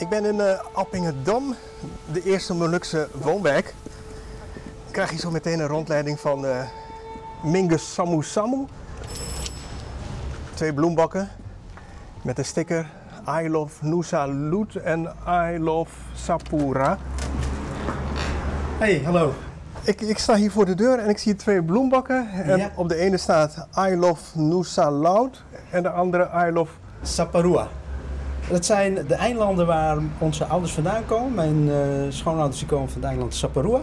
[0.00, 1.54] Ik ben in uh, Appingedam,
[2.12, 3.74] de eerste Molukse woonwijk.
[4.86, 6.62] Ik krijg hier zo meteen een rondleiding van uh,
[7.42, 8.64] Mingus Samu Samu.
[10.54, 11.28] Twee bloembakken
[12.22, 12.86] met een sticker
[13.42, 16.98] I love Nusa Lut en I love Sapura.
[18.78, 19.32] Hey, hallo.
[19.82, 22.28] Ik, ik, sta hier voor de deur en ik zie twee bloembakken.
[22.30, 22.70] En Ja.
[22.74, 26.72] op de ene staat I love Nusa Loud en de andere I love...
[27.02, 27.68] Saparua.
[28.50, 31.34] Dat zijn de eilanden waar onze ouders vandaan komen.
[31.34, 31.76] Mijn eh,
[32.08, 33.80] schoonouders die komen van het eiland Saparua.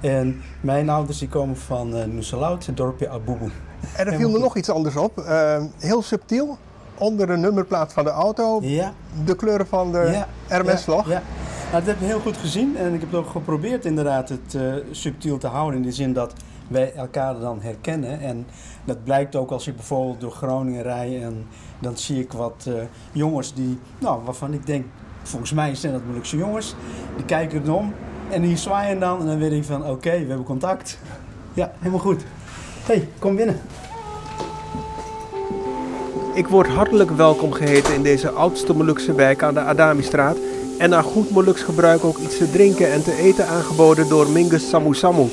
[0.00, 3.50] En mijn ouders die komen van uh, Nusalau, het dorpje Abubu.
[3.96, 5.18] En er viel me nog iets anders op.
[5.18, 6.58] Eh, heel subtiel,
[6.98, 8.92] onder de nummerplaat van de auto, Ja,
[9.24, 10.58] de kleuren van de ja.
[10.58, 11.06] RMS-vlag.
[11.06, 11.22] Ja, ja.
[11.70, 14.54] Nou, dat heb ik heel goed gezien en ik heb het ook geprobeerd inderdaad het
[14.54, 15.80] eh, subtiel te houden.
[15.80, 16.32] In de zin dat
[16.70, 18.20] wij elkaar dan herkennen.
[18.20, 18.46] En
[18.84, 21.46] dat blijkt ook als ik bijvoorbeeld door Groningen rij en
[21.78, 22.74] dan zie ik wat eh,
[23.12, 24.84] jongens die, nou waarvan ik denk,
[25.22, 26.74] volgens mij zijn dat Molukse jongens.
[27.16, 27.92] Die kijken erom
[28.30, 30.98] en die zwaaien dan en dan weet ik van oké, we hebben contact.
[31.54, 32.24] Ja, helemaal goed.
[32.86, 33.60] hey, kom binnen.
[36.34, 40.36] Ik word hartelijk welkom geheten in deze oudste Molukse wijk aan de Adamistraat.
[40.78, 44.68] En naar goed Moluks gebruik ook iets te drinken en te eten aangeboden door Mingus
[44.68, 45.28] Samu Samu.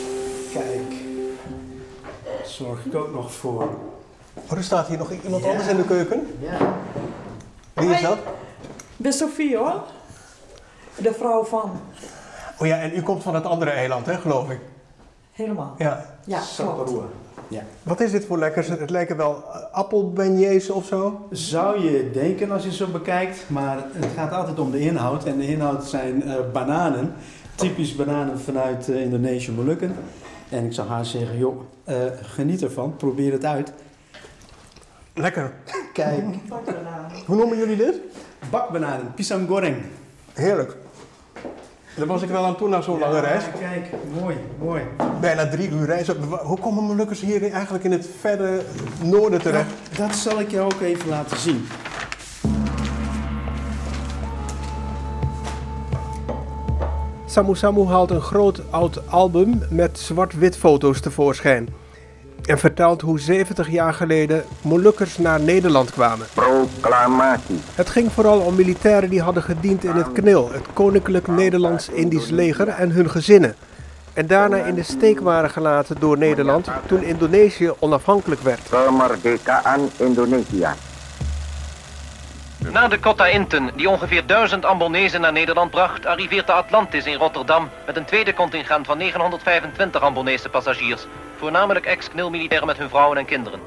[2.57, 3.69] Zorg ik ook nog voor.
[4.33, 5.49] Oh, er staat hier nog iemand Ja.
[5.49, 6.27] anders in de keuken.
[6.39, 6.57] Ja.
[7.73, 8.17] Wie is dat?
[8.17, 9.81] Ik ben Sofie hoor.
[10.97, 11.71] De vrouw van.
[12.59, 14.59] Oh ja, en u komt van het andere eiland, hè, geloof ik.
[15.31, 15.75] Helemaal.
[15.77, 16.05] Ja.
[16.25, 16.43] Ja, klopt.
[16.51, 17.03] Saparua.
[17.47, 17.61] Ja.
[17.83, 18.67] Wat is dit voor lekkers?
[18.67, 21.27] Het lijken wel eh, appelbeignets of zo.
[21.31, 25.25] Zou je denken als je zo bekijkt, maar het gaat altijd om de inhoud.
[25.25, 27.13] En de inhoud zijn eh, bananen.
[27.55, 29.95] Typisch bananen vanuit eh, Indonesië, Molukken.
[30.49, 33.71] En ik zou haar zeggen, joh, eh, geniet ervan, probeer het uit.
[35.13, 35.53] Lekker.
[35.93, 36.23] Kijk,
[37.25, 37.95] Hoe noemen jullie dit?
[38.49, 39.75] bakbananen, pisang goreng.
[40.33, 40.75] Heerlijk.
[41.95, 43.43] Daar was ik wel aan toe na zo'n lange Ja, reis.
[43.59, 43.85] Kijk,
[44.21, 44.81] mooi, mooi.
[45.21, 46.23] Bijna drie uur reizen.
[46.23, 48.61] Hoe komen Molukkers hier eigenlijk in het verre
[49.03, 49.69] noorden terecht?
[49.97, 51.67] Dat zal ik je ook even laten zien.
[57.37, 61.69] Samu Samu haalt een groot oud album met zwart-wit foto's tevoorschijn.
[62.45, 66.27] En vertelt hoe 70 jaar geleden Molukkers naar Nederland kwamen.
[66.33, 67.59] Proclamatie.
[67.75, 72.67] Het ging vooral om militairen die hadden gediend in het KNIL, het Koninklijk Nederlands-Indisch leger
[72.67, 73.55] en hun gezinnen.
[74.13, 78.61] En daarna in de steek waren gelaten door Nederland toen Indonesië onafhankelijk werd.
[78.69, 80.75] Kemerdekaan Indonesia.
[82.59, 87.17] Na de Cotta Inten, die ongeveer 1000 Ambonezen naar Nederland bracht, arriveert de Atlantis in
[87.17, 91.07] Rotterdam met een tweede contingent van 925 Ambonese passagiers,
[91.37, 93.59] voornamelijk ex-knilmilitairen met hun vrouwen en kinderen.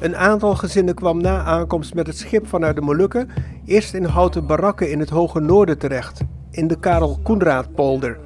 [0.00, 3.30] Een aantal gezinnen kwam na aankomst met het schip vanuit de Molukken
[3.66, 6.20] eerst in houten barakken in het hoge noorden terecht,
[6.50, 8.18] in de Karel Koenraadpolder,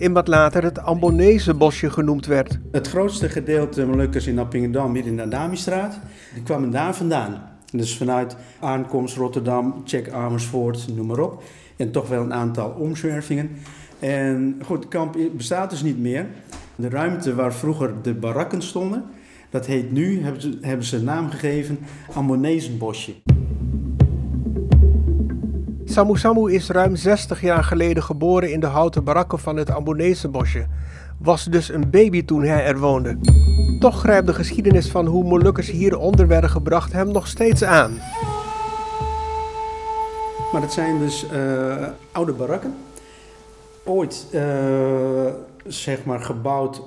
[0.00, 2.58] in wat later het Ambonese bosje genoemd werd.
[2.72, 5.98] Het grootste gedeelte Molukkers in Appingedam, hier in de Adamistraat,
[6.34, 7.42] die kwamen daar vandaan.
[7.72, 11.42] Dus vanuit aankomst Rotterdam, Check Amersfoort, noem maar op.
[11.76, 13.50] En toch wel een aantal omzwervingen.
[13.98, 16.26] En goed, het kamp bestaat dus niet meer.
[16.76, 19.04] De ruimte waar vroeger de barakken stonden,
[19.50, 21.78] dat heet nu, hebben ze, hebben ze een naam gegeven,
[22.12, 23.12] Ambonezenbosje.
[25.90, 30.28] Samu Samu is ruim 60 jaar geleden geboren in de houten barakken van het Ambonese
[30.28, 30.66] bosje.
[31.18, 33.18] Was dus een baby toen hij er woonde.
[33.80, 37.98] Toch grijpt de geschiedenis van hoe Molukkers hieronder werden gebracht hem nog steeds aan.
[40.52, 42.74] Maar het zijn dus eh, oude barakken.
[43.84, 44.42] Ooit eh,
[45.66, 46.82] zeg maar gebouwd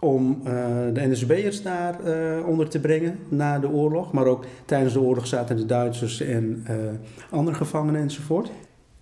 [0.00, 0.52] om eh,
[0.92, 4.12] de NSB'ers daar eh, onder te brengen na de oorlog.
[4.12, 6.76] Maar ook tijdens de oorlog zaten de Duitsers en eh,
[7.30, 8.50] andere gevangenen enzovoort.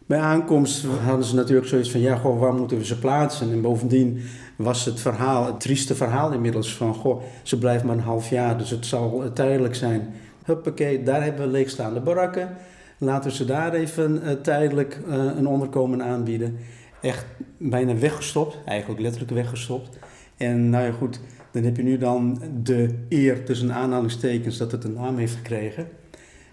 [0.06, 3.52] Bij aankomst hadden ze natuurlijk zoiets van, ja, goh, waar moeten we ze plaatsen?
[3.52, 4.20] En bovendien
[4.56, 8.58] was het verhaal, het trieste verhaal inmiddels van, goh, ze blijven maar een half jaar,
[8.58, 10.14] dus het zal tijdelijk zijn.
[10.44, 12.56] Huppakee, daar hebben we leegstaande barakken.
[12.98, 15.00] Laten we ze daar even tijdelijk
[15.36, 16.58] een onderkomen aanbieden.
[17.02, 17.26] Echt
[17.58, 19.98] bijna weggestopt, eigenlijk letterlijk weggestopt.
[20.36, 24.84] En nou ja, goed, dan heb je nu dan de eer tussen aanhalingstekens dat het
[24.84, 25.88] een naam heeft gekregen.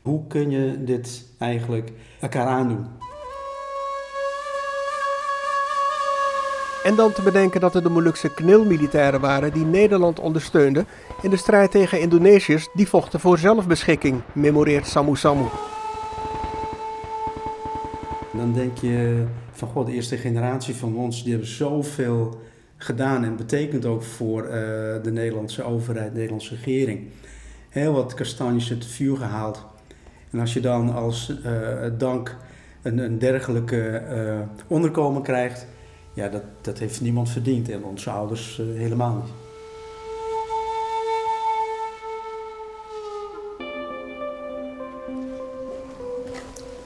[0.01, 2.85] Hoe kun je dit eigenlijk elkaar aandoen?
[6.83, 10.85] En dan te bedenken dat het de Molukse knilmilitairen waren die Nederland ondersteunden
[11.21, 15.45] in de strijd tegen Indonesiërs die vochten voor zelfbeschikking, memoreert Samu Samu.
[18.33, 22.41] Dan denk je van god, de eerste generatie van ons die hebben zoveel
[22.83, 24.51] gedaan en betekent ook voor uh,
[25.03, 27.07] de Nederlandse overheid, de Nederlandse regering.
[27.69, 29.65] Heel wat kastanjes uit het vuur gehaald.
[30.31, 32.37] En als je dan als uh, dank
[32.81, 35.67] een, een dergelijke uh, onderkomen krijgt,
[36.13, 39.31] ja, dat, dat heeft niemand verdiend en onze ouders helemaal niet.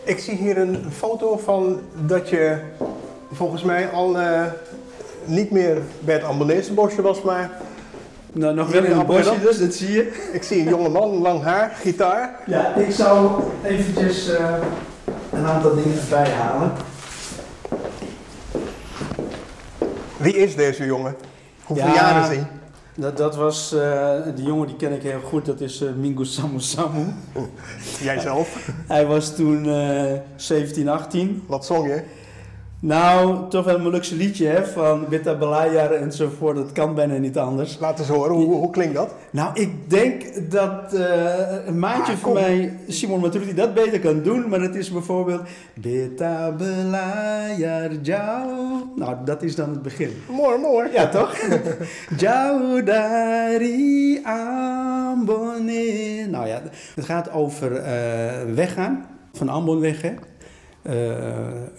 [0.03, 2.59] Ik zie hier een foto van dat je
[3.31, 4.17] volgens mij al
[5.27, 7.51] niet meer bij het Ambonese bosje was, maar...
[8.31, 10.29] Nou, nog wel in het bosje dus, dat zie je.
[10.33, 12.39] Ik zie een jonge man, lang haar, gitaar.
[12.45, 14.56] Ja, ik zou eventjes uh,
[15.31, 16.71] een aantal dingen erbij halen.
[20.18, 21.15] Wie is deze jongen?
[21.63, 22.47] Hoeveel ja, jaren is hij?
[22.95, 26.23] Dat, dat was, uh, die jongen die ken ik heel goed, dat is uh, Mingo
[26.23, 27.06] Samu Samu.
[28.01, 28.69] Jijzelf?
[28.88, 31.44] Hij was toen uh, 17, 18.
[31.47, 32.01] Wat zong je?
[32.79, 35.06] Nou, toch wel een Molukse liedje hè, van
[35.39, 36.56] Belayar enzovoort.
[36.56, 37.77] Dat kan bijna niet anders.
[37.79, 39.13] Laat eens horen, hoe, hoe klinkt dat?
[39.31, 41.06] Nou, ik denk dat uh,
[41.65, 44.50] een maandje ah, van mij, Simon Matruti, dat beter kan doen.
[44.50, 45.41] Maar het is bijvoorbeeld
[46.57, 48.47] Belayar Jou.
[48.95, 50.09] Nou, dat is dan het begin.
[50.30, 50.91] Mooi, mooi.
[50.91, 51.38] Ja, toch?
[52.18, 55.65] Jou dari Ambon.
[56.30, 56.62] Nou ja,
[56.95, 57.85] het gaat over uh,
[58.56, 60.13] weggaan van Ambon weg, hè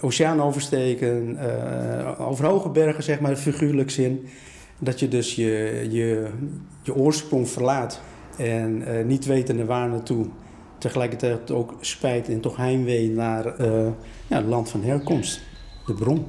[0.01, 4.29] oceaan oversteken, uh, over hoge bergen, zeg maar, figuurlijk zin.
[4.79, 6.29] Dat je dus je, je,
[6.83, 8.01] je oorsprong verlaat
[8.37, 10.27] en uh, niet wetende waar naartoe.
[10.79, 13.63] Tegelijkertijd ook spijt en toch heimwee naar
[14.27, 15.41] ja, het land van herkomst,
[15.87, 16.27] de bron.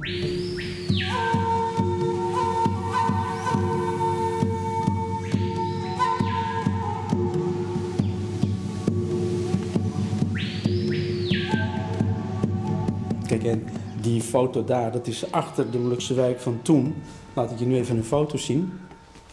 [13.44, 13.64] En
[14.00, 16.94] die foto daar, dat is achter de Molukse wijk van toen.
[17.32, 18.72] Laat ik je nu even een foto zien.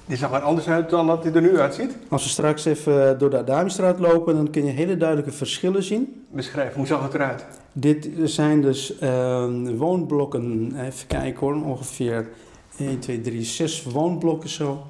[0.05, 1.97] Die zag er anders uit dan dat hij er nu uitziet?
[2.09, 6.25] Als we straks even door de Adamistraat lopen, dan kun je hele duidelijke verschillen zien.
[6.31, 7.45] Beschrijf, hoe zag het eruit?
[7.71, 9.45] Dit zijn dus uh,
[9.77, 12.29] woonblokken, even kijken hoor, ongeveer
[12.77, 14.83] 1, 2, 3, 6 woonblokken zo.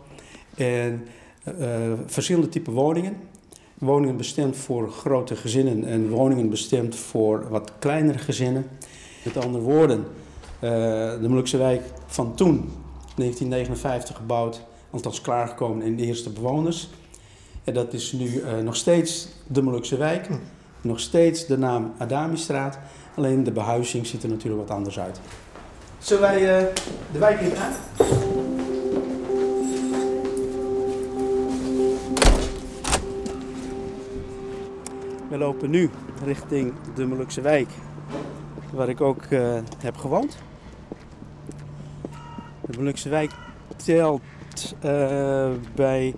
[0.55, 1.07] En
[1.59, 1.65] uh,
[2.05, 3.17] verschillende typen woningen.
[3.77, 8.65] Woningen bestemd voor grote gezinnen en woningen bestemd voor wat kleinere gezinnen.
[9.33, 10.69] Met andere woorden, uh,
[11.21, 12.71] de Molukse wijk van toen,
[13.15, 16.89] 1959 gebouwd, althans klaargekomen in de eerste bewoners.
[17.63, 20.29] En dat is nu uh, nog steeds de Molukse wijk,
[20.81, 22.79] nog steeds de naam Adamistraat.
[23.15, 25.19] Alleen de behuizing ziet er natuurlijk wat anders uit.
[25.97, 26.67] Zullen wij uh,
[27.11, 27.73] de wijk in gaan?
[35.29, 35.89] We lopen nu
[36.25, 37.69] richting de Molukse wijk
[38.71, 40.37] waar ik ook uh, heb gewoond.
[42.61, 43.31] De Molukse wijk
[43.75, 44.21] telt
[44.85, 46.15] uh, bij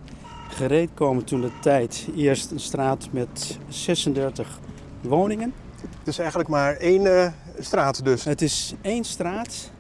[0.50, 4.60] gereed komen toen de tijd eerst een straat met 36
[5.02, 5.54] woningen.
[6.00, 7.28] Het is eigenlijk maar één uh,
[7.60, 8.24] straat dus?
[8.24, 9.72] Het is één straat.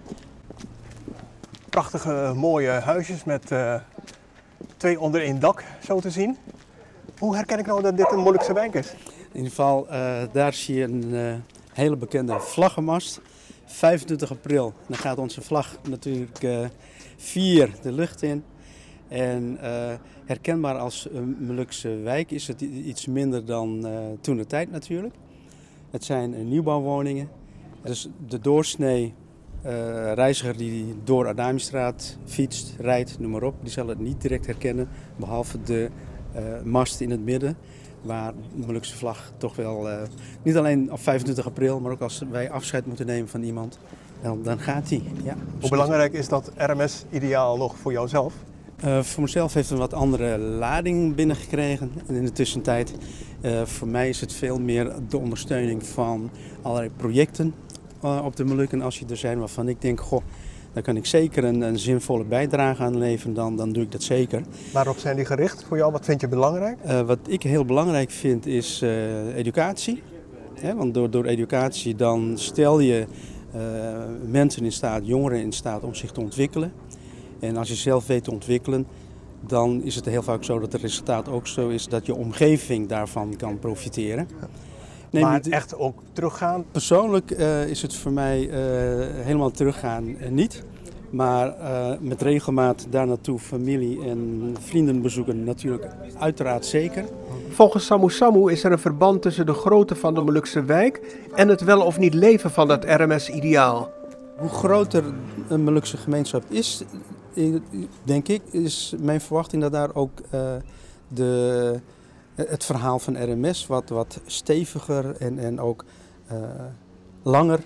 [1.69, 3.51] Prachtige mooie huisjes met
[4.77, 6.37] twee onder één dak zo te zien.
[7.19, 8.91] Hoe herken ik nou dat dit een Molukse wijk is?
[9.31, 9.87] In ieder geval,
[10.31, 11.43] daar zie je een
[11.79, 13.21] hele bekende vlaggenmast.
[13.65, 16.67] 25 april, dan gaat onze vlag natuurlijk uh,
[17.17, 18.43] vier de lucht in.
[19.07, 19.93] En uh,
[20.25, 25.13] herkenbaar als een Molukse wijk is het iets minder dan uh, toen de tijd natuurlijk.
[25.91, 27.29] Het zijn nieuwbouwwoningen.
[27.83, 29.13] Dus de doorsnee
[30.13, 34.89] reiziger die door Adamistraat fietst, rijdt, noem maar op, die zal het niet direct herkennen.
[35.17, 35.89] Behalve de
[36.63, 37.57] mast in het midden
[38.01, 40.01] waar de Molukse vlag toch wel, uh,
[40.43, 43.79] niet alleen op 25 april, maar ook als wij afscheid moeten nemen van iemand,
[44.21, 45.03] dan, dan gaat die.
[45.23, 48.33] Ja, Hoe belangrijk is dat RMS-ideaal nog voor jouzelf?
[48.85, 52.93] Uh, voor mezelf heeft het een wat andere lading binnengekregen in de tussentijd.
[53.41, 56.29] Uh, voor mij is het veel meer de ondersteuning van
[56.61, 57.53] allerlei projecten
[58.01, 60.23] op de Molukken als je er zijn waarvan ik denk, goh,
[60.73, 64.03] daar kan ik zeker een, een, zinvolle bijdrage aan leveren, dan, dan doe ik dat
[64.03, 64.41] zeker.
[64.73, 65.91] Waarop zijn die gericht voor jou?
[65.91, 66.77] Wat vind je belangrijk?
[66.85, 70.03] Uh, wat ik heel belangrijk vind is uh, educatie.
[70.75, 73.05] want door, door educatie dan stel je
[73.55, 73.61] uh,
[74.25, 76.71] mensen in staat, jongeren in staat om zich te ontwikkelen.
[77.39, 78.87] En als je zelf weet te ontwikkelen,
[79.47, 82.87] dan is het heel vaak zo dat het resultaat ook zo is dat je omgeving
[82.87, 84.27] daarvan kan profiteren.
[85.11, 86.65] Neem maar het- echt ook teruggaan.
[86.71, 88.55] Persoonlijk eh, is het voor mij eh,
[89.25, 90.63] helemaal teruggaan eh, niet.
[91.09, 95.87] Maar eh, met regelmaat daar naartoe familie en vrienden bezoeken natuurlijk
[96.19, 97.05] uiteraard zeker.
[97.49, 101.47] Volgens Samu Samu is er een verband tussen de grootte van de Molukse wijk en
[101.47, 103.91] het wel of niet leven van dat RMS-ideaal.
[104.37, 105.03] Hoe groter
[105.47, 106.83] een Molukse gemeenschap is,
[108.03, 110.39] denk ik, is mijn verwachting dat daar ook eh,
[111.07, 111.79] de,
[112.47, 115.85] het verhaal van RMS wat, wat steviger en, en ook
[116.27, 116.37] eh,
[117.23, 117.59] langer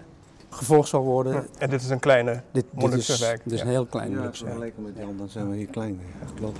[0.50, 1.48] gevolgd zal worden.
[1.58, 2.42] En dit is een kleine.
[2.51, 3.65] Dit, dit is, wijk, dit is ja.
[3.65, 4.56] een heel klein Ja, Molukse wijk.
[4.56, 6.00] vergeleken met Jan, dan zijn we hier klein.
[6.22, 6.60] Ja, klopt.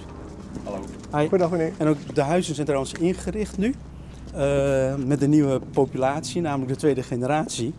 [1.12, 1.20] Hi.
[1.22, 1.72] Goedendag meneer.
[1.78, 3.74] En ook de huizen zijn trouwens ingericht nu.
[4.34, 7.74] eh, met de nieuwe populatie, namelijk de tweede generatie.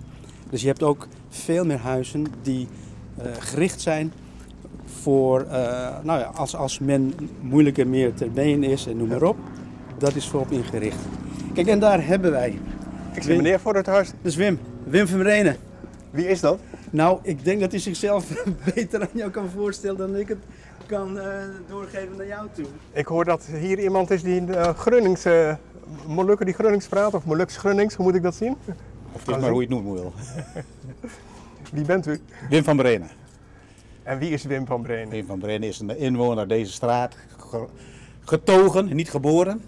[0.50, 2.68] Dus je hebt ook veel meer huizen die
[3.16, 4.12] eh, gericht zijn
[4.84, 9.22] voor, eh, nou ja, als, als men moeilijker meer ter been is en noem maar
[9.22, 9.36] op.
[9.98, 10.98] Dat is voorop ingericht.
[11.54, 12.58] Kijk, en daar hebben wij.
[13.14, 14.12] Ik zie meneer voor het huis.
[14.22, 15.56] Dus Wim, Wim van Renen.
[16.10, 16.58] Wie is dat?
[16.90, 20.38] Nou, ik denk dat hij zichzelf beter aan jou kan voorstellen dan ik het
[20.86, 21.26] kan eh,
[21.68, 22.64] doorgeven naar jou toe.
[22.92, 25.54] Ik hoor dat hier iemand is die uh, Grunnings, uh,
[26.06, 28.56] Molukken die Grunnings praat, of Moluks Grunnings, hoe moet ik dat zien?
[29.12, 30.12] Of het is maar hoe je het noemen wil.
[31.72, 32.20] Wie bent u?
[32.48, 33.08] Wim van Brenen.
[34.02, 35.08] En wie is Wim van Brenen?
[35.08, 37.16] Wim van Brenen is een inwoner deze straat.
[37.38, 37.66] Ge-
[38.20, 39.60] Getogen, niet geboren.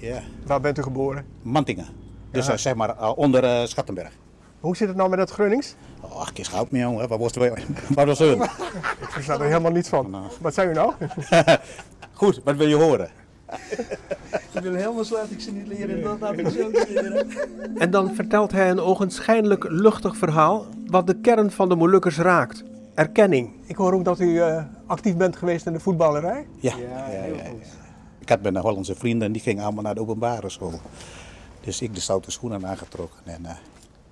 [0.00, 1.24] Ja, Waar bent u geboren?
[1.42, 1.86] Mantingen.
[2.30, 2.52] Dus Ja.
[2.52, 4.12] eh, zeg maar eh, onder eh, Schattenberg.
[4.60, 5.74] Hoe zit het nou met dat Grunnings?
[6.14, 7.08] Ach, kies goud me jongen.
[7.08, 7.64] Wat was er
[7.94, 8.20] Wat was?
[9.00, 10.10] Ik versta er helemaal niets van.
[10.10, 10.24] Nou.
[10.40, 10.92] Wat zei u nou?
[12.12, 13.10] Goed, wat wil je horen?
[14.54, 17.28] Ik wil helemaal laat ik ze niet leren, dat laat ik ze ook niet leren.
[17.78, 22.64] En dan vertelt hij een ogenschijnlijk luchtig verhaal wat de kern van de Molukkers raakt.
[22.94, 23.50] Erkenning.
[23.66, 26.46] Ik hoor ook dat u eh, actief bent geweest in de voetballerij.
[26.56, 27.34] Ja, ja, ja, ja.
[28.28, 30.80] Ik had mijn Hollandse vrienden en die gingen allemaal naar de openbare school.
[31.60, 33.20] Dus ik de stoute schoenen aangetrokken.
[33.24, 33.54] En, eh,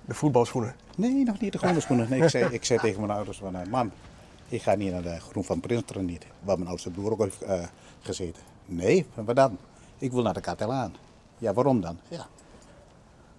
[0.05, 0.75] De voetbalschoenen.
[0.95, 2.09] nee, nog niet de gewone schoenen.
[2.09, 3.91] Nee, ik, zei, ik zei tegen mijn ouders van, mam,
[4.49, 6.25] ik ga niet naar de Groen van Prinsteren niet.
[6.39, 7.59] Waar mijn oudste broer ook heeft eh,
[8.01, 8.41] gezeten.
[8.65, 9.57] Nee, wat dan?
[9.97, 10.93] Ik wil naar de Katelaan.
[11.37, 11.97] Ja, waarom dan?
[12.07, 12.27] Ja.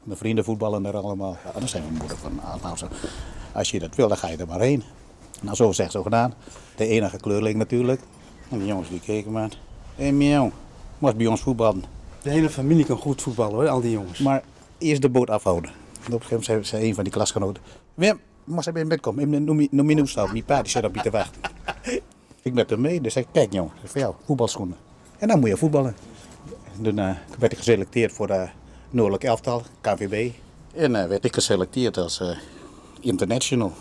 [0.03, 1.37] Mijn vrienden voetballen er allemaal.
[1.45, 2.77] Ja, dan zei mijn moeder van, ah, nou,
[3.53, 4.83] als je dat wil, dan ga je er maar heen.
[5.41, 6.35] Nou, zo zegt zo gedaan.
[6.77, 8.01] De enige kleurling natuurlijk.
[8.51, 9.51] En die jongens die keken maar.
[9.95, 10.51] Hé, hey,
[10.99, 11.85] moest bij ons voetballen.
[12.23, 14.19] De hele familie kan goed voetballen hoor, al die jongens.
[14.19, 14.43] Maar
[14.79, 15.71] eerst de boot afhouden.
[15.71, 17.63] En op een gegeven moment zei, een van die klasgenoten:
[17.95, 19.45] Wim, moest hij bij in bed komen?
[19.45, 20.33] Noem me- Noem me nu staan.
[20.33, 21.41] Die pa die zit op je te wachten.
[22.43, 23.01] ik met hem mee.
[23.01, 24.77] Dus zei: Kijk, jongen, dat is voor jou, voetbalschoenen.
[25.19, 25.97] En dan moet je voetballen.
[26.77, 28.49] En toen eh, werd ik geselecteerd voor de
[28.91, 30.31] Noordelijk Elftal, KVB.
[30.75, 32.29] En eh, werd ik geselecteerd als eh,
[33.01, 33.73] international.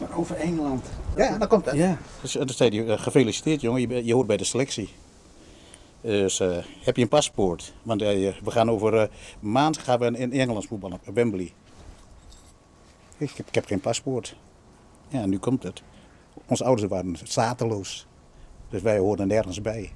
[0.00, 0.84] Maar over Engeland.
[1.16, 1.74] Ja, dan komt het.
[1.74, 1.96] Ja.
[2.20, 4.88] Dus eh, dan zei hij, eh, gefeliciteerd jongen, je, je hoort bij de selectie.
[6.00, 7.74] Dus eh, heb je een paspoort?
[7.82, 8.08] Want eh,
[8.44, 9.00] we gaan over eh,
[9.42, 11.52] een maand gaan we in Engeland voetballen, op Wembley.
[13.16, 14.36] Ik heb, ik heb geen paspoort.
[15.08, 15.82] Ja, nu komt het.
[16.46, 18.06] Onze ouders waren stateloos.
[18.68, 19.92] Dus wij hoorden nergens bij.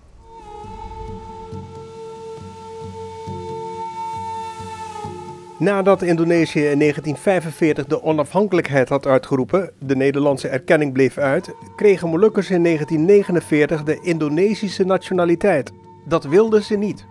[5.58, 12.50] Nadat Indonesië in 1945 de onafhankelijkheid had uitgeroepen, de Nederlandse erkenning bleef uit, kregen Molukkers
[12.50, 15.72] in 1949 de Indonesische nationaliteit.
[16.04, 17.06] Dat wilden ze niet.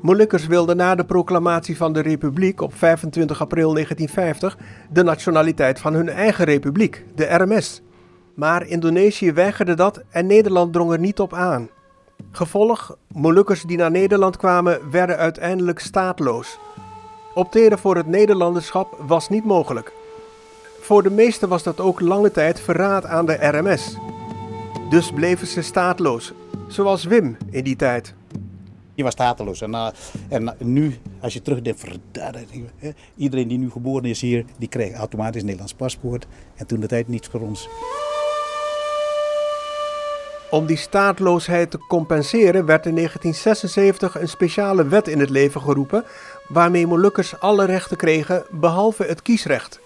[0.00, 4.58] Molukkers wilden na de proclamatie van de republiek op 25 april 1950
[4.90, 7.82] de nationaliteit van hun eigen republiek, de RMS.
[8.34, 11.68] Maar Indonesië weigerde dat en Nederland drong er niet op aan.
[12.30, 16.58] Gevolg, Molukkers die naar Nederland kwamen werden uiteindelijk staatloos.
[17.34, 19.92] Opteren voor het Nederlanderschap was niet mogelijk.
[20.80, 23.96] Voor de meesten was dat ook lange tijd verraad aan de RMS.
[24.90, 26.32] Dus bleven ze staatloos,
[26.68, 28.14] zoals Wim in die tijd.
[28.96, 29.60] Je was stateloos.
[29.60, 29.88] En, eh,
[30.28, 31.84] en nu, als je terugdenkt,
[33.16, 36.26] iedereen die nu geboren is hier, die kreeg automatisch een Nederlands paspoort.
[36.54, 37.68] En toen de tijd niets voor ons.
[40.50, 46.04] Om die staatloosheid te compenseren werd in 1976 een speciale wet in het leven geroepen,
[46.48, 49.80] waarmee Molukkers alle rechten kregen behalve het kiesrecht.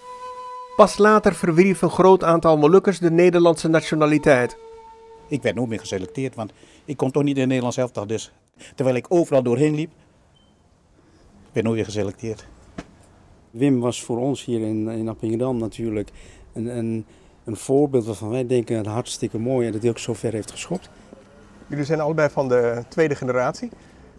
[0.75, 4.57] Pas later verwierf een groot aantal Molukkers de Nederlandse nationaliteit.
[5.27, 6.51] Ik werd nooit meer geselecteerd, want
[6.85, 8.07] ik kon toch niet in het Nederlands elftal.
[8.07, 8.31] Dus
[8.75, 9.91] terwijl ik overal doorheen liep,
[11.51, 12.45] werd nooit weer geselecteerd.
[13.51, 16.09] Wim was voor ons hier in, in Appingedam natuurlijk
[16.53, 17.05] een, een,
[17.43, 20.51] een voorbeeld waarvan wij denken het hartstikke mooi en dat hij ook zo ver heeft
[20.51, 20.89] geschopt.
[21.67, 23.69] Jullie zijn allebei van de tweede generatie.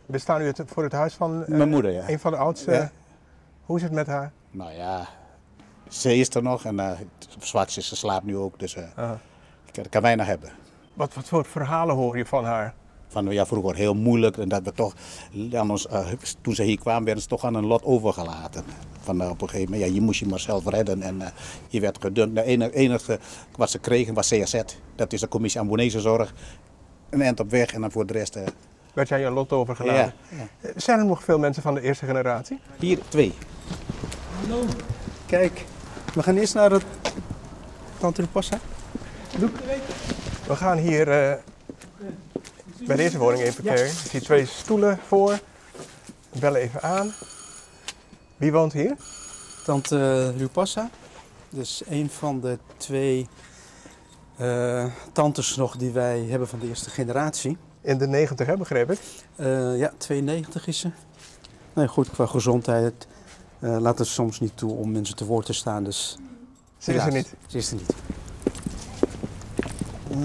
[0.06, 2.08] We staan nu het- voor het huis van eh, Mijn moeder, ja.
[2.08, 2.70] een van de oudste.
[2.72, 2.90] Ja.
[3.64, 4.32] Hoe is het met haar?
[4.50, 5.08] Nou ja,
[5.88, 6.90] ze is er nog en uh,
[7.38, 9.10] zwart is, ze slaapt nu ook, dus eh
[9.66, 10.50] ik kan, kan weinig hebben.
[10.94, 12.74] Wat, wat voor verhalen hoor je van haar?
[13.12, 14.94] Van ja, vroeger heel moeilijk en dat we toch,
[15.52, 16.06] aan ons, uh,
[16.40, 18.64] toen ze hier kwamen, werden ze toch aan een lot overgelaten.
[19.00, 21.26] Van, uh, op een gegeven moment, ja, je moest je maar zelf redden en uh,
[21.68, 22.34] je werd gedund.
[22.34, 23.18] De enige, enige
[23.56, 24.60] wat ze kregen was CSZ,
[24.94, 26.34] dat is de commissie Ambonese Zorg.
[27.10, 28.38] Een eind op weg en dan voor de rest.
[28.94, 30.14] werd jij een lot overgelaten?
[30.28, 30.70] Ja, ja.
[30.76, 32.58] Zijn er nog veel mensen van de eerste generatie?
[32.78, 33.32] Hier twee.
[34.40, 34.64] Hallo.
[35.26, 35.64] Kijk,
[36.14, 36.84] we gaan eerst naar het
[37.98, 38.58] Tante Passa.
[40.46, 41.34] We gaan hier uh,
[42.86, 43.86] bij deze woning even kijken.
[43.86, 45.40] Ik zie twee stoelen voor.
[46.38, 47.12] Bellen even aan.
[48.36, 48.96] Wie woont hier?
[49.64, 50.90] Tante Rupassa.
[51.50, 53.28] Dus een van de twee
[54.40, 57.56] uh, tantes nog die wij hebben van de eerste generatie.
[57.80, 59.00] In de 90 hè, begreep ik?
[59.36, 60.90] Uh, ja, 92 is ze.
[61.72, 63.06] Nee, goed, qua gezondheid
[63.60, 65.84] uh, laat het soms niet toe om mensen te woord te staan.
[65.84, 66.18] Dus
[66.78, 67.34] ze is er niet?
[67.46, 67.94] Ze is er niet.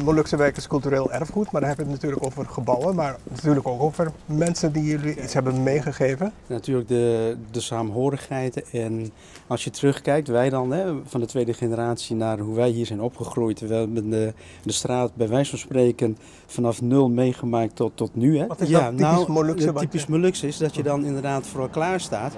[0.04, 3.68] Molukse wijk is cultureel erfgoed, maar daar hebben we het natuurlijk over gebouwen, maar natuurlijk
[3.68, 6.32] ook over mensen die jullie iets hebben meegegeven.
[6.48, 9.12] Natuurlijk de, de saamhorigheid en
[9.48, 13.02] als je terugkijkt, wij dan hè, van de tweede generatie naar hoe wij hier zijn
[13.02, 13.60] opgegroeid.
[13.60, 18.38] We hebben de, de straat bij wijze van spreken vanaf nul meegemaakt tot, tot nu.
[18.38, 18.48] Hè.
[18.48, 19.74] Wat is ja, dat typisch nou, Molukse?
[19.74, 22.34] Typisch Molukse is dat je dan inderdaad voor elkaar staat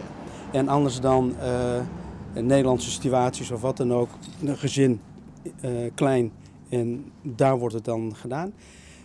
[0.51, 1.35] en anders dan
[2.35, 4.09] uh, Nederlandse situaties of wat dan ook,
[4.43, 5.01] een gezin
[5.61, 6.31] uh, klein
[6.69, 8.53] en daar wordt het dan gedaan.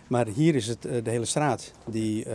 [0.07, 2.25] Maar hier is het uh, de hele straat, die,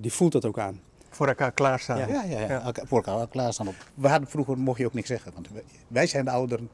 [0.00, 0.80] die voelt dat ook aan.
[1.10, 1.98] Voor elkaar klaarstaan.
[1.98, 2.72] Ja, ja, ja, ja.
[2.84, 3.68] voor elkaar klaarstaan.
[3.68, 3.74] Op.
[3.94, 5.48] We hadden vroeger mocht je ook niks zeggen, want
[5.88, 6.68] wij zijn de ouderen,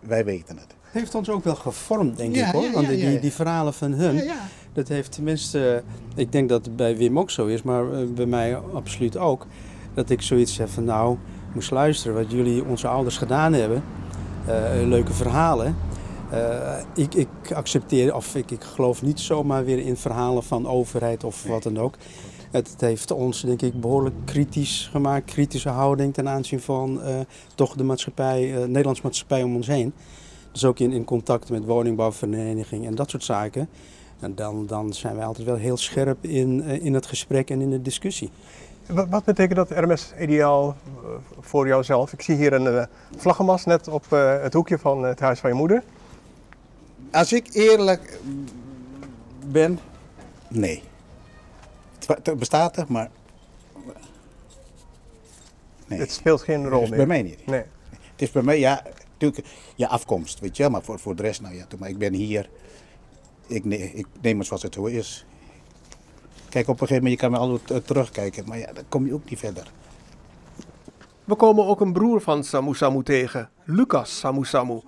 [0.00, 0.74] wij weten het.
[0.90, 2.72] Heeft ons ook wel gevormd, denk ik hoor.
[2.72, 4.30] Want die, die verhalen van hun,
[4.72, 5.82] dat heeft tenminste,
[6.14, 9.46] ik denk dat het bij Wim ook zo is, maar bij mij absoluut ook
[9.94, 11.16] dat ik zoiets heb van nou,
[11.54, 13.84] moest luisteren wat jullie onze ouders gedaan hebben.
[14.48, 15.76] Uh, leuke verhalen.
[16.32, 21.24] Uh, ik, ik, accepteer, of ik, ik geloof niet zomaar weer in verhalen van overheid
[21.24, 21.94] of wat dan ook.
[22.50, 25.30] Het, heeft ons, denk ik, behoorlijk kritisch gemaakt.
[25.30, 27.18] Kritische houding ten aanzien van uh,
[27.54, 29.92] toch de maatschappij, uh, Nederlandse maatschappij om ons heen.
[30.52, 33.68] Dus ook in, in contact met woningbouwvereniging en dat soort zaken.
[34.20, 37.70] En dan, dan zijn wij altijd wel heel scherp in, in het gesprek en in
[37.70, 38.30] de discussie.
[38.86, 40.76] Wat, wat betekent dat RMS ideaal
[41.40, 42.12] voor jouzelf?
[42.12, 42.86] Ik zie hier een
[43.16, 45.82] vlaggenmast net op het hoekje van het huis van je moeder.
[47.12, 48.18] Als ik eerlijk
[49.46, 49.78] ben,
[50.48, 50.82] nee.
[52.06, 53.10] Het bestaat er, maar.
[55.86, 55.98] Nee.
[55.98, 56.96] Het speelt geen rol meer.
[56.96, 57.46] Bij mij niet.
[57.46, 57.62] Nee.
[57.90, 61.40] Het is bij mij, ja, natuurlijk, ja, afkomst, weet je, maar voor, voor de rest,
[61.40, 62.50] nou ja, maar ik ben hier.
[63.46, 65.26] Ik, nee, ik neem het zoals het zo is.
[66.48, 69.14] Kijk, op een gegeven moment, je kan me altijd terugkijken, maar ja, dan kom je
[69.14, 69.72] ook niet verder.
[71.24, 74.80] We komen ook een broer van Samu Samu tegen, Lucas Samu Samu.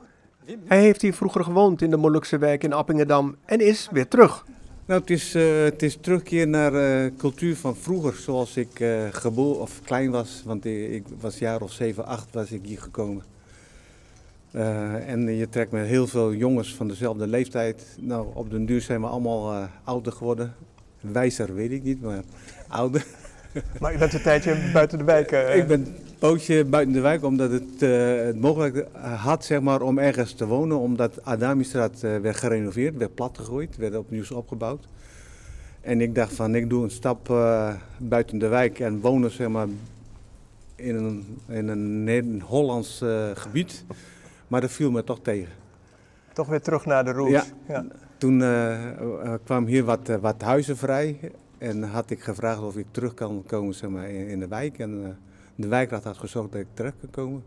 [0.65, 4.45] Hij heeft hier vroeger gewoond in de Molukse wijk in Appingedam en is weer terug.
[4.87, 9.03] Nou, het is, uh, het is terugkeer naar uh, cultuur van vroeger, zoals ik uh,
[9.11, 10.43] geboren of klein was.
[10.45, 13.23] Want ik was jaar of 7, 8 was ik hier gekomen.
[15.07, 17.97] en je trekt met heel veel jongens van dezelfde leeftijd.
[18.01, 20.55] Nou, op den duur zijn we allemaal ouder geworden.
[21.01, 22.23] Wijzer weet ik niet, maar
[22.69, 23.07] ouder.
[23.81, 25.33] Maar je bent een tijdje buiten de wijk?
[25.33, 25.57] Uh...
[25.61, 29.99] Ik ben pootje buiten de wijk omdat het, uh, het mogelijk had zeg maar, om
[29.99, 30.79] ergens te wonen.
[30.79, 34.87] Omdat Adamistraat uh, werd gerenoveerd, werd platgegooid, werd opnieuw opgebouwd.
[35.81, 37.27] En ik dacht van ik doe een stap
[37.99, 39.67] buiten de wijk en wonen zeg maar,
[40.75, 43.05] in een, in een, een Hollands
[43.35, 43.85] gebied.
[44.49, 45.53] Maar dat viel me toch tegen.
[46.33, 47.33] Toch weer terug naar de roots.
[47.33, 47.45] Ja.
[47.69, 47.85] ja.
[48.19, 48.39] Toen
[49.45, 51.19] kwam hier wat, wat huizen vrij.
[51.59, 54.79] En had ik gevraagd of ik terug kan komen zeg maar, in, de wijk.
[54.79, 55.19] En
[55.61, 57.43] de wijkraad had gezorgd dat ik terug kan komen.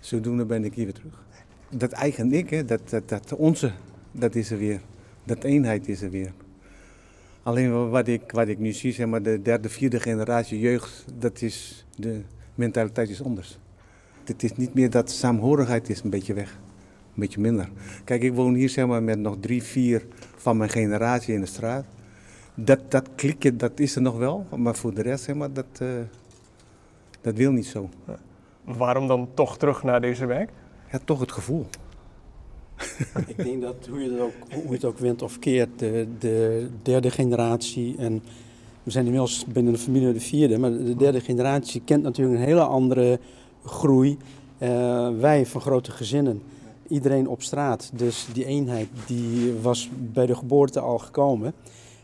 [0.00, 1.24] Zodoende ben ik hier weer terug.
[1.70, 3.72] Dat eigen ik, hè, dat, dat, dat onze,
[4.12, 4.80] dat is er weer.
[5.24, 6.32] Dat eenheid is er weer.
[7.42, 11.42] Alleen wat ik, wat ik nu zie, zeg maar, de derde, vierde generatie jeugd, dat
[11.42, 12.20] is, de
[12.54, 13.58] mentaliteit is anders.
[14.24, 16.58] Het is niet meer dat saamhorigheid is een beetje weg.
[17.14, 17.68] Een beetje minder.
[18.04, 20.06] Kijk, ik woon hier zeg maar, met nog drie, vier
[20.36, 21.84] van mijn generatie in de straat
[22.54, 24.46] dat, dat klikken, dat is er nog wel.
[24.56, 25.88] Maar voor de rest, zeg maar, dat, uh,
[27.24, 27.88] dat wil niet zo.
[28.06, 28.18] Ja.
[28.64, 30.50] Waarom dan toch terug naar deze wijk?
[30.92, 31.66] Ja, toch het gevoel.
[33.26, 36.08] Ik denk dat hoe je het ook, hoe je het ook wint of keert, de,
[36.18, 38.22] de derde generatie en
[38.82, 42.44] we zijn inmiddels binnen de familie de vierde, maar de derde generatie kent natuurlijk een
[42.44, 43.18] hele andere
[43.64, 44.18] groei.
[44.58, 46.42] Uh, wij van grote gezinnen,
[46.88, 51.52] iedereen op straat, dus die eenheid die was bij de geboorte al gekomen.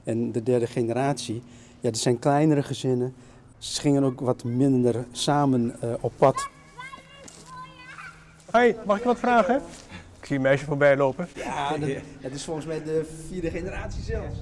[0.05, 1.43] En de derde generatie,
[1.81, 3.15] ja, dat zijn kleinere gezinnen.
[3.61, 6.49] Ze gingen ook wat minder samen uh, op pad.
[8.51, 9.63] Hoi, mag ik wat vragen?
[10.21, 11.29] Ik zie een meisje voorbij lopen.
[11.35, 11.89] Ja, dat,
[12.21, 14.35] dat is volgens mij de vierde generatie zelfs.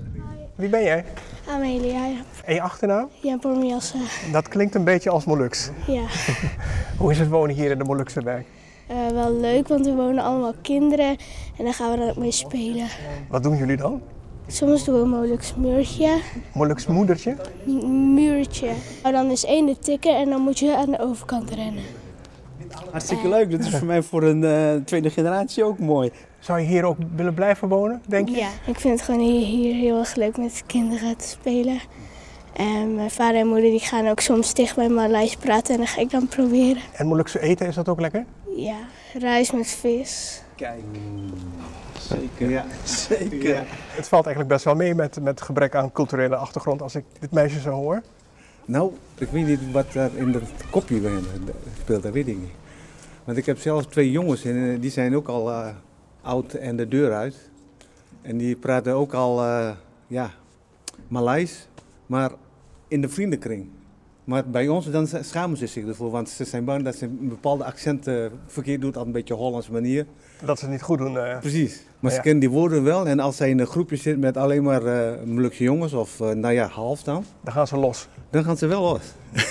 [0.55, 1.05] Wie ben jij?
[1.49, 2.21] Amelia, ja.
[2.45, 3.09] En je achternaam?
[3.23, 3.99] Ja, Bormiasse.
[4.33, 5.71] Dat klinkt een beetje als Molux.
[5.87, 6.05] Ja.
[6.99, 8.47] Hoe is het wonen hier in de Molukse wijk?
[8.87, 11.17] Eh, wel leuk, want we wonen allemaal kinderen
[11.57, 12.87] en daar gaan we dan ook mee spelen.
[13.29, 14.03] Wat doen jullie dan?
[14.51, 16.19] Soms doen we een Molux muurtje.
[16.55, 17.37] Molux moedertje?
[17.65, 18.71] M- muurtje.
[19.03, 21.83] Nou, dan is één de tikken en dan moet je aan de overkant rennen.
[22.91, 23.51] Hartstikke leuk.
[23.51, 26.11] Dat is voor mij voor een eh, tweede generatie ook mooi.
[26.39, 28.37] Zou je hier ook willen blijven wonen, denk je?
[28.37, 31.79] Ja, ik vind het gewoon hier, hier heel erg leuk met kinderen te spelen.
[32.53, 35.87] En mijn vader en moeder die gaan ook soms tegen bij Maleis praten en dan
[35.87, 36.83] ga ik dan proberen.
[36.93, 38.25] En Molukse eten, is dat ook lekker?
[38.57, 38.77] Ja,
[39.19, 40.43] rijst met vis.
[40.59, 40.85] Kijk.
[41.99, 42.51] Zeker.
[42.51, 43.65] Ja, zeker.
[43.69, 47.31] Het valt eigenlijk best wel mee met, met gebrek aan culturele achtergrond als ik dit
[47.31, 48.03] meisje zo hoor.
[48.65, 51.21] Nou, ik weet niet wat er in dat kopje
[51.81, 52.53] speelt, dat weet ik niet.
[53.25, 55.69] Want ik heb zelf twee jongens en eh, die zijn ook al eh,
[56.23, 57.51] oud en de deur uit.
[58.23, 59.71] En die praten ook al, eh,
[60.07, 60.31] ja,
[61.09, 61.69] Maleis,
[62.07, 62.31] maar
[62.89, 63.69] in de vriendenkring.
[64.29, 67.29] Maar bij ons dan schamen ze zich ervoor, want ze zijn bang dat ze een
[67.29, 70.07] bepaalde accent eh, verkeerd doet, op een beetje Hollandse manier.
[70.45, 71.19] Dat ze het niet goed doen.
[71.19, 71.39] eh.
[71.39, 71.83] Precies.
[72.01, 74.63] Maar ze kennen die woorden wel en als zij in een groepje zit met alleen
[74.63, 78.09] maar eh Molukse jongens, of eh, nou ja, half dan, Dan gaan ze los.
[78.31, 79.01] dan gaan ze wel los.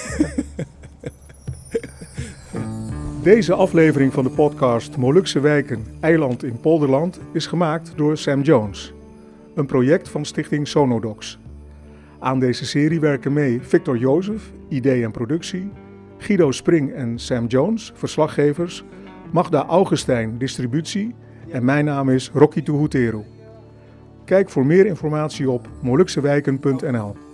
[3.23, 8.93] Deze aflevering van de podcast Molukse Wijken, Eiland in Polderland is gemaakt door Sam Jones.
[9.55, 11.37] Een project van stichting Sonodox.
[12.19, 15.71] Aan deze serie werken mee Victor Jozef, idee en productie,
[16.17, 18.83] Guido Spring en Sam Jones, verslaggevers,
[19.31, 21.15] Magda Augustijn, distributie
[21.49, 23.23] en mijn naam is Rocky Tuhutero.
[24.25, 27.26] Kijk voor meer informatie op moluksewijken.nl.